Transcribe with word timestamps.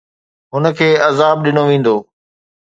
هن 0.53 0.65
کي 0.77 0.89
عذاب 1.09 1.35
ڏنو 1.45 1.63
ويندو 1.69 1.95